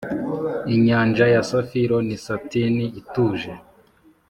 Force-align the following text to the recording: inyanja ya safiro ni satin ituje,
inyanja 0.75 1.25
ya 1.33 1.41
safiro 1.49 1.97
ni 2.07 2.17
satin 2.25 2.75
ituje, 2.99 3.51